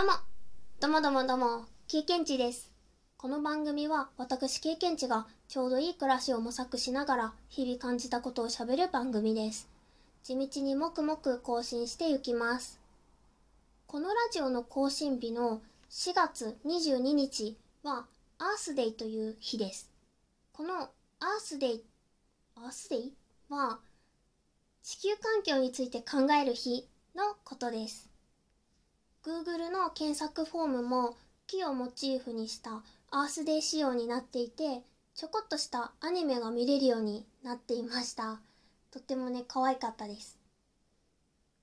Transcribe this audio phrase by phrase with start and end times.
[0.00, 0.14] どうも、
[0.80, 2.72] どうもどうもどうも、経験値です。
[3.18, 9.68] この番組は私経験値がちょうどいい暮らしを模索しながら日々感じたことをしゃべる番組です。
[10.24, 12.80] 地道にもくもく更新していきます。
[13.86, 15.60] このラジオの更新日の
[15.90, 18.06] 4月22日は
[18.38, 19.90] アースデイという日です。
[20.54, 20.88] このアー
[21.40, 21.84] スデイ、
[22.56, 23.12] アースデイ
[23.50, 23.78] は
[24.82, 28.09] 地球環境について考える日のことです。
[29.22, 34.82] Google の検索フォームも木をモチーフにしたアースデー仕様になっていて
[35.14, 38.40] ちょこっとしたアニメが見れるようになっていました。
[38.90, 40.38] とってもね可愛かったです。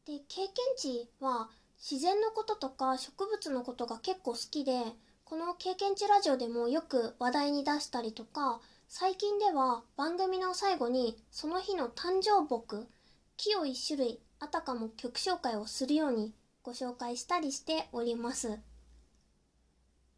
[0.06, 1.50] で経験値は
[1.80, 4.84] 自然のこととか植物のことが結構好きで
[5.26, 12.88] この経験値ラジオでもよく話題に出したりとか最近では番組の最後にその日の誕生木
[13.36, 16.34] 木を一種類あたかも曲紹介をするように
[16.68, 18.60] ご紹介したりしております。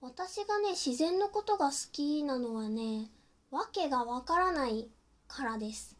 [0.02, 3.12] 私がね自然のことが好きなのはね
[3.52, 4.90] わけがわからない
[5.28, 5.96] からです。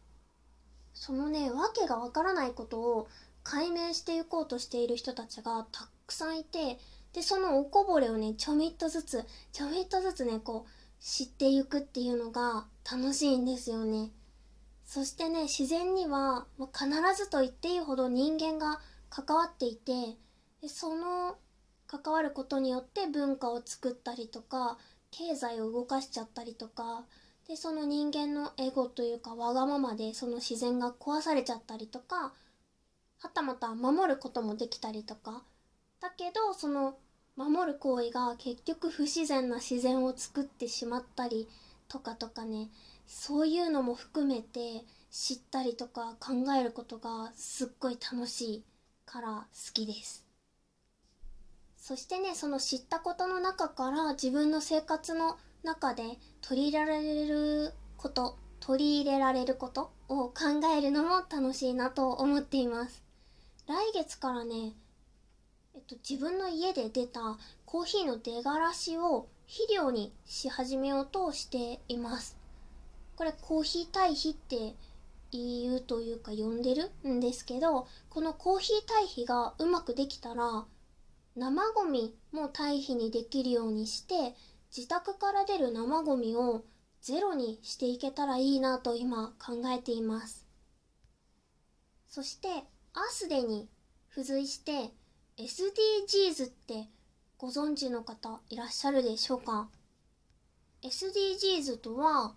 [0.92, 3.06] そのねわけがわからないことを
[3.44, 6.80] 解明していこうとしている人たちがたくさんいて
[7.12, 10.70] でそのおこぼれをねちょみっとずつちょみっとずつねこう
[11.00, 14.10] 知っていくっていうのが楽しいんですよね。
[14.84, 20.16] そしてね自然には必ずと言っていいほど人間が関わっていて
[20.60, 21.36] でその
[21.86, 24.78] 関わることによって文化を作ったりとか
[25.10, 27.04] 経済を動かしちゃったりとか
[27.48, 32.32] でその人間のエゴというかわがままでその自然が壊されちゃったりとか
[33.18, 35.42] はたまた守ることもできたりとか
[36.00, 36.96] だけどその
[37.36, 41.48] 守る行為が結局不自然な自然を作ってしまったり
[41.88, 42.68] とかとかね
[43.06, 48.64] そういうのも含めて知ったりとか考えることがすっごい楽しい
[49.04, 50.29] から好きです。
[51.80, 56.02] そしてねその知ったことの中から自分の生活の中で
[56.42, 63.02] 取り入れられること取り入れられることを考えるのも楽しいなと思っています。
[63.66, 64.74] 来月からね
[65.74, 72.36] えっと自分の家で出たコーヒーの出がらしを肥料にし始めようとしています。
[73.16, 74.74] これコーヒー堆肥って
[75.32, 80.64] 言うというか呼んでるんですけどこのコーヒー堆肥がうまくできたら
[81.36, 84.34] 生ゴミも堆肥にできるようにして
[84.76, 86.64] 自宅から出る生ゴミを
[87.00, 90.46] ゼロにしていけたらいいなと今考えています
[92.08, 92.64] そしてアー
[93.10, 93.68] スデーに
[94.10, 94.92] 付随して
[95.38, 96.88] SDGs って
[97.38, 99.70] ご存知の方いらっしゃるでしょうか
[100.82, 102.34] ？SDGs とは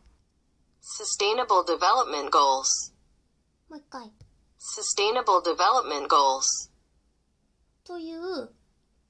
[0.82, 2.94] Sustainable Development Goals.
[3.70, 4.12] もう一回
[4.60, 6.72] Sustainable Development Goals.
[7.84, 8.50] という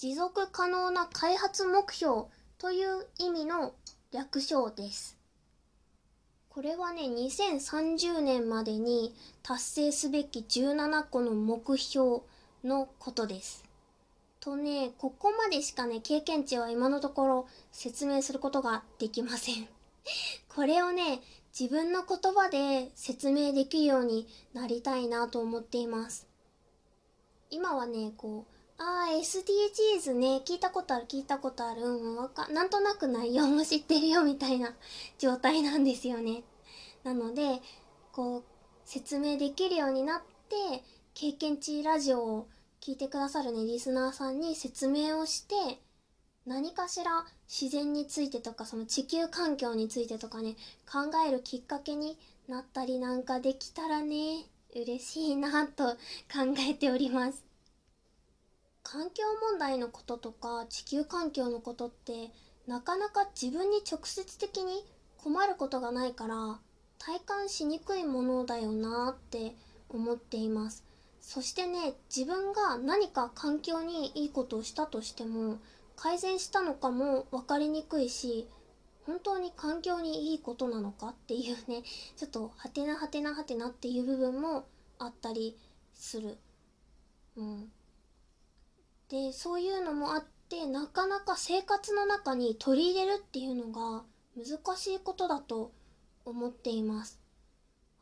[0.04, 2.24] 持続可能な開発目標
[2.58, 3.74] という意味の
[4.12, 5.18] 略称です。
[6.50, 12.20] これはね、2030年までに達成すべき17個の目標
[12.66, 13.64] のことです。
[14.42, 19.70] とね、ここまでしかね、経験値は今のところ説明することができません。
[20.54, 21.22] これをね、
[21.58, 26.28] 自分の言葉で説明できるようになりたいなと思っています。
[27.50, 28.53] 今はね、こう、
[28.86, 30.42] あー SDGs ね。
[30.46, 31.84] 聞いたことある聞いたことある。
[31.84, 34.76] うんわかなんとなく内容も知ってるよみたいな
[35.18, 36.44] 状態なんですよね。
[37.06, 37.62] なので
[38.12, 38.44] こう
[38.84, 40.84] 説明できるようになって
[41.14, 42.48] 経験値ラジオを
[42.82, 45.80] 聞いてくださるねリスナーさんに説明をして
[46.46, 50.58] 何かしら自然についてとかその地球環境についてとかね
[50.92, 52.18] 考えるきっかけに
[52.50, 54.46] なったりなんかできたらね
[54.76, 55.94] 嬉しいなと
[56.34, 57.53] 考えております。
[58.94, 62.30] 環境問題のこととか地球環境のことって
[62.68, 64.86] なかなか自分に直接的に
[65.18, 66.60] 困ることがないから
[67.00, 69.56] 体感しにくいものだよなって
[69.90, 70.86] 思っています。
[71.22, 75.58] そしてね自分が何か環境にいいことをしたとしても
[75.96, 78.48] 改善したのかも分かりにくいし
[79.08, 81.82] 本当に環境にいいことなのかっていうね
[82.16, 84.68] ちょっとはてなはてなはてなっていう部分も
[85.00, 85.58] あったり
[85.96, 86.38] する。
[87.36, 87.72] うん。
[89.10, 94.04] でそういうのもあってなかなか生活の中に取り入れるっていうのが
[94.36, 95.72] 難しいことだと
[96.26, 97.20] 思っています。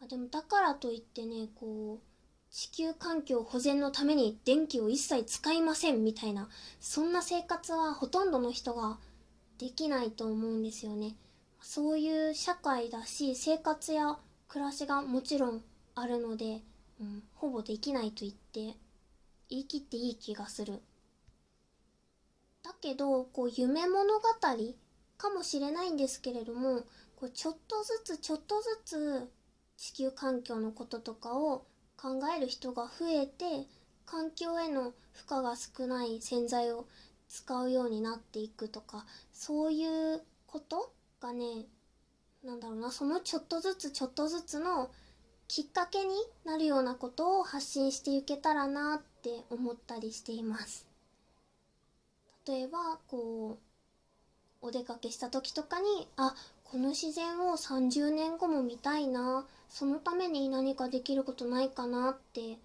[0.02, 2.12] あでもだからといってねこう
[2.52, 6.50] 地球環境保全のために電気を一切使いませんみたいな
[6.80, 8.98] そんな生活はほとんどの人が
[9.58, 11.16] できないと思うんですよね。
[11.62, 15.64] そういう社会だし生活や暮らしがもちろん
[15.96, 16.62] あるので、
[17.00, 18.78] うん、ほぼできないと言って
[19.50, 20.82] 言い切っていい気がする。
[22.82, 24.22] けどこう夢物語
[25.18, 26.82] かもしれないんですけれども
[27.16, 29.32] こうちょっとずつちょっとずつ
[29.78, 33.68] 地球環境のこととかを考える人が増えて
[34.06, 36.88] 環境への負荷が少ない洗剤を
[37.30, 40.92] 使うようになっていくとかそういうこと
[41.22, 41.66] がね
[42.44, 44.90] なんだろうなそのちょっとずつちょっとずつの
[45.48, 50.91] きっかけになるようなことを発信していけたらなって思ったりしています。
[52.52, 53.58] 例えばこ
[54.62, 55.86] うお出かけした時とかに
[56.18, 62.58] あこの自然を30年後も見たいなそのために何かできることないかなって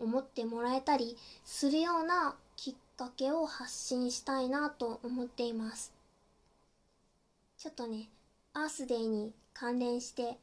[0.00, 5.92] 思ってもらえたりするようなきっかけを発信したいなと思っています。
[7.58, 8.08] ちょっとね
[8.54, 10.38] アースデーに関連して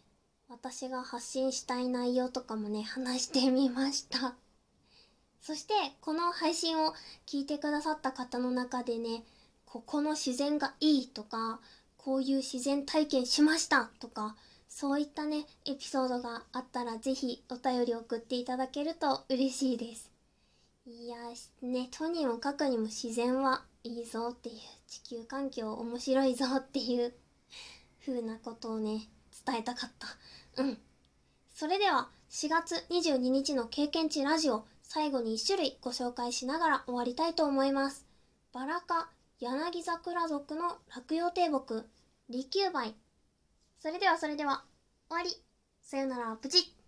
[0.47, 4.35] 私が発信したい内容とかもね話してみました。
[5.41, 6.93] そしてこの配信を
[7.27, 9.23] 聞いてくださった方の中でね
[9.65, 11.59] ここの自然がいいとか
[11.97, 14.35] こういう自然体験しましたとか
[14.67, 20.09] そういったねエピソードがあったらぜひお便り送っていただけると嬉しいです。
[20.85, 21.17] いや
[21.61, 24.55] ねとにもかくにも自然はいいぞっていう
[24.87, 27.13] 地球環境面白いぞっていう
[28.05, 29.01] 風なことをね
[29.45, 29.91] 伝えたかっ
[30.55, 30.63] た。
[30.63, 30.77] うん。
[31.53, 38.05] それでは4月22日の経験値ラジオ最後に1種類ご紹介しながら終わりたいと思います。
[38.51, 39.09] バラ科
[39.39, 41.85] 柳桜族の落葉低木
[42.27, 42.93] 利休梅
[43.79, 44.65] それではそれでは
[45.07, 45.29] 終わり。
[45.81, 46.80] さよならプチッ